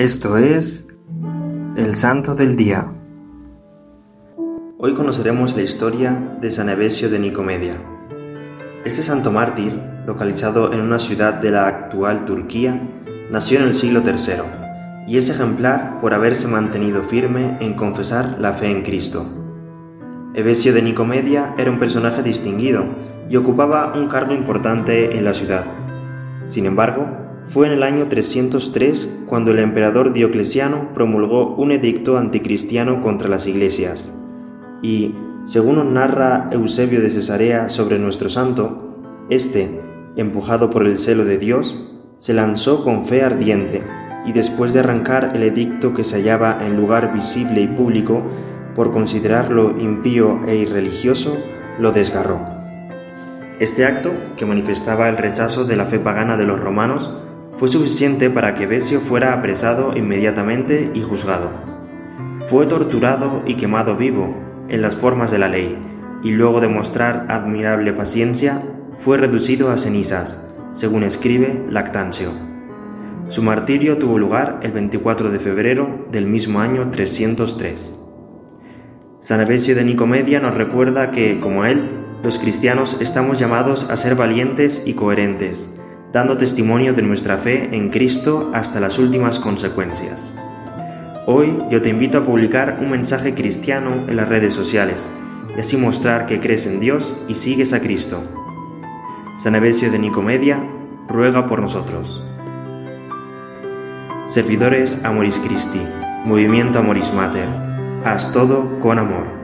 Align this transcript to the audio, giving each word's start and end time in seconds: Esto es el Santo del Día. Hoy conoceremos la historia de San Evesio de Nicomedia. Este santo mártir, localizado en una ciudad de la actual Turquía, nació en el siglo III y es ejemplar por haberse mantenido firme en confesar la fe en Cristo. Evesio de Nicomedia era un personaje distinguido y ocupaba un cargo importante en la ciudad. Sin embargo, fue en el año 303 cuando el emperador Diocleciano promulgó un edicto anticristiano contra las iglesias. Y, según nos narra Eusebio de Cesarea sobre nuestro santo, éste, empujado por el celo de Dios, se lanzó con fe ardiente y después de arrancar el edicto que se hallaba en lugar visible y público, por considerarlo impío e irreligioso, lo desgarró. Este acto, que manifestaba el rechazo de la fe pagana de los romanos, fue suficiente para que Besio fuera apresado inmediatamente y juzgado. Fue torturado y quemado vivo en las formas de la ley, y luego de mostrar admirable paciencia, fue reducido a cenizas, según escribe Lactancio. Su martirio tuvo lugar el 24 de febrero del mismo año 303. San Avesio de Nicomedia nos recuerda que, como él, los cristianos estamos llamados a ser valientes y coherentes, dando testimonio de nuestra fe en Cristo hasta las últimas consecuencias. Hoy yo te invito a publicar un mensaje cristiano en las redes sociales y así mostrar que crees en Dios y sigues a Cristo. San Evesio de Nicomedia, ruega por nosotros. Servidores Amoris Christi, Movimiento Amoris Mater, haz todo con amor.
Esto 0.00 0.38
es 0.38 0.88
el 1.76 1.94
Santo 1.94 2.34
del 2.34 2.56
Día. 2.56 2.90
Hoy 4.78 4.94
conoceremos 4.94 5.54
la 5.54 5.60
historia 5.60 6.38
de 6.40 6.50
San 6.50 6.70
Evesio 6.70 7.10
de 7.10 7.18
Nicomedia. 7.18 7.74
Este 8.86 9.02
santo 9.02 9.30
mártir, 9.30 9.78
localizado 10.06 10.72
en 10.72 10.80
una 10.80 10.98
ciudad 10.98 11.34
de 11.34 11.50
la 11.50 11.66
actual 11.66 12.24
Turquía, 12.24 12.80
nació 13.30 13.58
en 13.58 13.66
el 13.66 13.74
siglo 13.74 14.02
III 14.02 15.06
y 15.06 15.18
es 15.18 15.28
ejemplar 15.28 16.00
por 16.00 16.14
haberse 16.14 16.48
mantenido 16.48 17.02
firme 17.02 17.58
en 17.60 17.74
confesar 17.74 18.38
la 18.40 18.54
fe 18.54 18.70
en 18.70 18.82
Cristo. 18.82 19.26
Evesio 20.32 20.72
de 20.72 20.80
Nicomedia 20.80 21.54
era 21.58 21.70
un 21.70 21.78
personaje 21.78 22.22
distinguido 22.22 22.86
y 23.28 23.36
ocupaba 23.36 23.92
un 23.94 24.08
cargo 24.08 24.32
importante 24.32 25.18
en 25.18 25.24
la 25.26 25.34
ciudad. 25.34 25.66
Sin 26.46 26.64
embargo, 26.64 27.19
fue 27.46 27.66
en 27.66 27.72
el 27.72 27.82
año 27.82 28.08
303 28.08 29.24
cuando 29.26 29.50
el 29.50 29.58
emperador 29.58 30.12
Diocleciano 30.12 30.92
promulgó 30.94 31.54
un 31.56 31.72
edicto 31.72 32.16
anticristiano 32.16 33.00
contra 33.00 33.28
las 33.28 33.46
iglesias. 33.46 34.12
Y, 34.82 35.14
según 35.44 35.76
nos 35.76 35.86
narra 35.86 36.48
Eusebio 36.52 37.00
de 37.00 37.10
Cesarea 37.10 37.68
sobre 37.68 37.98
nuestro 37.98 38.28
santo, 38.28 39.26
éste, 39.30 39.80
empujado 40.16 40.70
por 40.70 40.86
el 40.86 40.98
celo 40.98 41.24
de 41.24 41.38
Dios, 41.38 41.78
se 42.18 42.34
lanzó 42.34 42.84
con 42.84 43.04
fe 43.04 43.22
ardiente 43.22 43.82
y 44.26 44.32
después 44.32 44.72
de 44.72 44.80
arrancar 44.80 45.32
el 45.34 45.42
edicto 45.42 45.94
que 45.94 46.04
se 46.04 46.16
hallaba 46.16 46.58
en 46.60 46.76
lugar 46.76 47.12
visible 47.12 47.62
y 47.62 47.66
público, 47.66 48.22
por 48.74 48.92
considerarlo 48.92 49.80
impío 49.80 50.40
e 50.46 50.56
irreligioso, 50.56 51.36
lo 51.78 51.90
desgarró. 51.92 52.40
Este 53.58 53.84
acto, 53.84 54.12
que 54.36 54.46
manifestaba 54.46 55.08
el 55.08 55.16
rechazo 55.16 55.64
de 55.64 55.76
la 55.76 55.86
fe 55.86 55.98
pagana 55.98 56.36
de 56.36 56.44
los 56.44 56.60
romanos, 56.60 57.10
fue 57.60 57.68
suficiente 57.68 58.30
para 58.30 58.54
que 58.54 58.64
Besio 58.64 59.00
fuera 59.00 59.34
apresado 59.34 59.94
inmediatamente 59.94 60.90
y 60.94 61.02
juzgado. 61.02 61.50
Fue 62.46 62.64
torturado 62.64 63.42
y 63.46 63.56
quemado 63.56 63.96
vivo 63.96 64.34
en 64.70 64.80
las 64.80 64.96
formas 64.96 65.30
de 65.30 65.38
la 65.38 65.48
ley, 65.48 65.76
y 66.22 66.30
luego 66.30 66.62
de 66.62 66.68
mostrar 66.68 67.26
admirable 67.28 67.92
paciencia, 67.92 68.62
fue 68.96 69.18
reducido 69.18 69.70
a 69.70 69.76
cenizas, 69.76 70.42
según 70.72 71.02
escribe 71.02 71.66
Lactancio. 71.68 72.30
Su 73.28 73.42
martirio 73.42 73.98
tuvo 73.98 74.18
lugar 74.18 74.60
el 74.62 74.72
24 74.72 75.30
de 75.30 75.38
febrero 75.38 76.06
del 76.10 76.24
mismo 76.24 76.60
año 76.60 76.90
303. 76.90 77.94
San 79.18 79.38
Avesio 79.38 79.74
de 79.74 79.84
Nicomedia 79.84 80.40
nos 80.40 80.54
recuerda 80.54 81.10
que, 81.10 81.40
como 81.40 81.66
él, 81.66 81.90
los 82.22 82.38
cristianos 82.38 82.96
estamos 83.02 83.38
llamados 83.38 83.86
a 83.90 83.98
ser 83.98 84.14
valientes 84.14 84.82
y 84.86 84.94
coherentes, 84.94 85.78
dando 86.12 86.36
testimonio 86.36 86.92
de 86.92 87.02
nuestra 87.02 87.38
fe 87.38 87.74
en 87.74 87.90
Cristo 87.90 88.50
hasta 88.52 88.80
las 88.80 88.98
últimas 88.98 89.38
consecuencias. 89.38 90.32
Hoy 91.26 91.56
yo 91.70 91.80
te 91.80 91.90
invito 91.90 92.18
a 92.18 92.26
publicar 92.26 92.78
un 92.80 92.90
mensaje 92.90 93.34
cristiano 93.34 94.06
en 94.08 94.16
las 94.16 94.28
redes 94.28 94.52
sociales 94.52 95.10
y 95.56 95.60
así 95.60 95.76
mostrar 95.76 96.26
que 96.26 96.40
crees 96.40 96.66
en 96.66 96.80
Dios 96.80 97.16
y 97.28 97.34
sigues 97.34 97.72
a 97.72 97.80
Cristo. 97.80 98.24
San 99.36 99.54
Evesio 99.54 99.90
de 99.90 99.98
Nicomedia, 99.98 100.60
ruega 101.08 101.48
por 101.48 101.60
nosotros. 101.60 102.24
Servidores 104.26 105.02
Amoris 105.04 105.38
Christi, 105.38 105.80
Movimiento 106.24 106.78
Amoris 106.78 107.12
Mater, 107.12 107.48
haz 108.04 108.32
todo 108.32 108.78
con 108.80 108.98
amor. 108.98 109.39